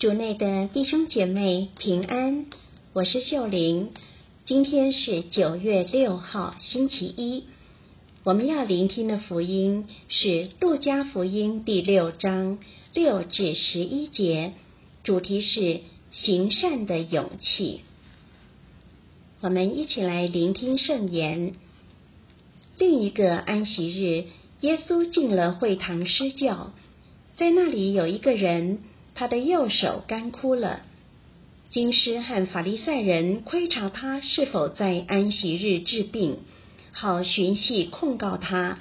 [0.00, 2.46] 主内的弟兄姐妹平安，
[2.94, 3.90] 我是秀玲。
[4.46, 7.44] 今天是九月六号，星期一。
[8.24, 10.28] 我们要聆听的福音是
[10.58, 12.58] 《杜家福音》第六章
[12.94, 14.54] 六至十一节，
[15.04, 17.82] 主题是行善的勇气。
[19.42, 21.52] 我们一起来聆听圣言。
[22.78, 24.24] 另一个安息日，
[24.62, 26.72] 耶稣进了会堂施教，
[27.36, 28.78] 在那里有一个人。
[29.20, 30.80] 他的右手干枯了。
[31.68, 36.38] 经师和法利赛人窥察他是否在安息日治病，
[36.90, 38.78] 好寻隙控告他。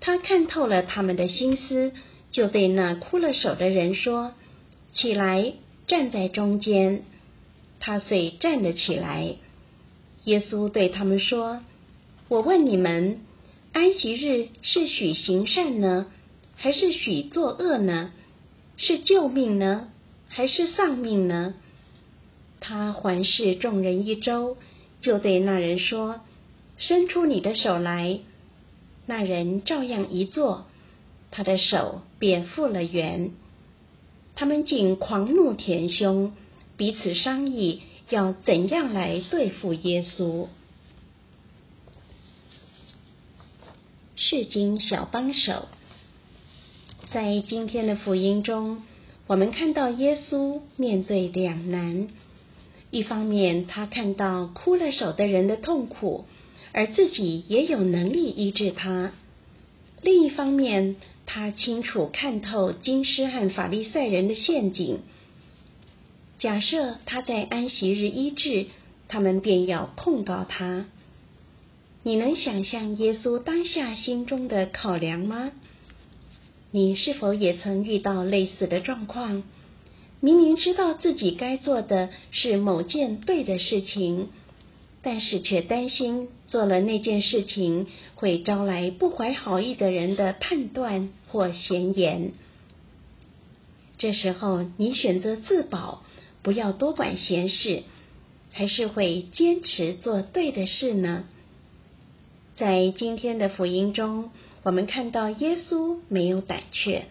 [0.00, 1.92] 他看透了他们的心思，
[2.30, 4.34] 就对那枯了手的人说
[4.92, 5.54] ：“起来，
[5.86, 7.04] 站在中间。”
[7.80, 9.36] 他遂站了起来。
[10.24, 11.62] 耶稣对他们说
[12.28, 13.22] ：“我问你们，
[13.72, 16.04] 安息日是许行善呢，
[16.54, 18.12] 还是许作恶呢？”
[18.78, 19.88] 是救命呢，
[20.28, 21.54] 还是丧命呢？
[22.60, 24.56] 他环视众人一周，
[25.00, 26.20] 就对那人说
[26.78, 28.20] ：“伸出你的手来。”
[29.06, 30.66] 那人照样一做，
[31.30, 33.32] 他的手便复了原。
[34.34, 36.32] 他们竟狂怒填胸，
[36.76, 40.46] 彼此商议要怎样来对付耶稣。
[44.14, 45.68] 是经小帮手。
[47.10, 48.82] 在今天的福音中，
[49.26, 52.08] 我们看到耶稣面对两难：
[52.90, 56.26] 一方面，他看到枯了手的人的痛苦，
[56.72, 59.12] 而自己也有能力医治他；
[60.02, 64.98] 另一方面，他清楚看透经师和法利赛人的陷阱。
[66.38, 68.66] 假设他在安息日医治，
[69.08, 70.84] 他们便要控告他。
[72.02, 75.52] 你能想象耶稣当下心中的考量吗？
[76.70, 79.42] 你是否也曾遇到类似的状况？
[80.20, 84.28] 明明知道自己该做的是某件对的事情，
[85.00, 87.86] 但是却担心做了那件事情
[88.16, 92.32] 会招来不怀好意的人的判断或闲言。
[93.96, 96.02] 这时候，你选择自保，
[96.42, 97.84] 不要多管闲事，
[98.52, 101.24] 还是会坚持做对的事呢？
[102.56, 104.30] 在今天的福音中。
[104.68, 107.06] 我们看到耶稣没有胆怯，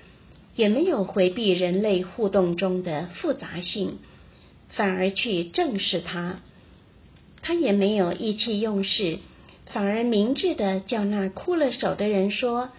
[0.55, 3.97] 也没有回避人类互动中的复杂性，
[4.69, 6.39] 反而去正视它。
[7.41, 9.17] 他也没有意气用事，
[9.73, 12.69] 反而明智的叫那枯了手的人说：“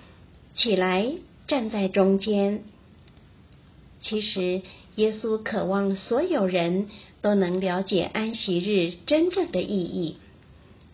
[0.55, 1.13] 起来，
[1.49, 2.63] 站在中间。”
[3.99, 4.63] 其实，
[4.95, 6.87] 耶稣渴望所有人
[7.21, 10.19] 都能了解安息日真正的意义。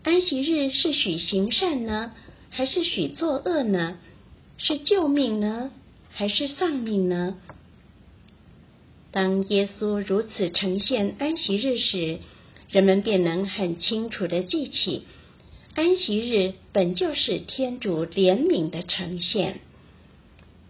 [0.02, 2.12] 安息日是许行善呢？
[2.56, 3.96] 还是许作恶呢？
[4.58, 5.72] 是救命呢，
[6.12, 7.36] 还是丧命呢？
[9.10, 12.20] 当耶稣如此呈现安息日时，
[12.68, 15.02] 人们便能很清楚的记起，
[15.74, 19.58] 安息日本就是天主怜悯的呈现。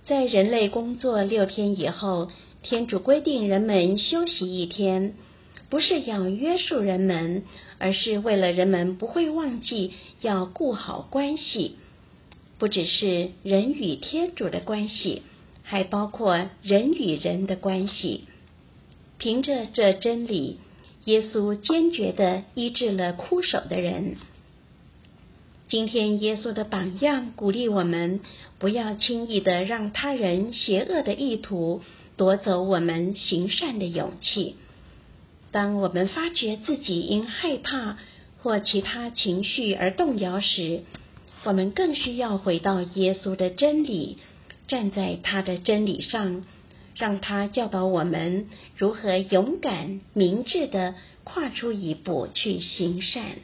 [0.07, 2.31] 在人类工作六天以后，
[2.63, 5.17] 天主规定人们休息一天，
[5.75, 7.43] 不是要约束人们。
[7.79, 11.75] 而是为了人们不会忘记要顾好关系，
[12.57, 15.23] 不只是人与天主的关系，
[15.65, 18.25] 还包括人与人的关系。
[19.19, 20.59] 凭着这真理，
[21.05, 24.17] 耶稣坚决的医治了枯手的人。
[25.69, 28.21] 今天，耶稣的榜样鼓励我们，
[28.59, 31.83] 不要轻易的让他人邪恶的意图
[32.17, 34.55] 夺走我们行善的勇气。
[35.55, 37.97] 当我们发觉自己因害怕
[38.43, 40.83] 或其他情绪而动摇时，
[41.45, 44.19] 我们更需要回到耶稣的真理，
[44.67, 46.45] 站在他的真理上，
[46.97, 53.37] 让他教导我们如何勇敢、明智的跨出一步去行善。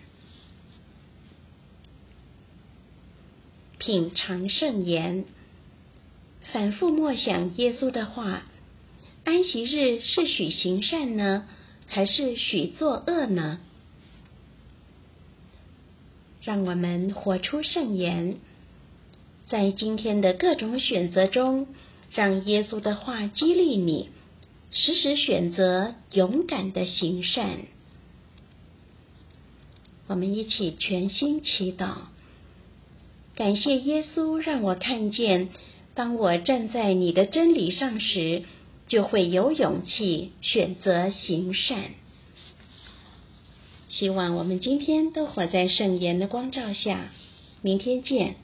[3.78, 5.26] 品尝圣言，
[6.52, 8.42] 反复默想耶稣的话：
[9.22, 11.46] 安息日是许行善呢？
[11.92, 13.58] 还是许作恶呢？
[16.40, 18.36] 让我们活出圣言，
[19.48, 21.66] 在今天的各种选择中，
[22.12, 24.08] 让耶稣的话激励你，
[24.70, 27.58] 时时选择勇敢的行善。
[30.06, 31.94] 我们一起全心祈祷，
[33.34, 35.48] 感谢耶稣让我看见，
[35.94, 38.44] 当我站在你的真理上时。
[38.90, 41.84] 就会有勇气选择行善。
[43.88, 47.08] 希望我们今天都活在圣言的光照下。
[47.62, 48.34] 明天见。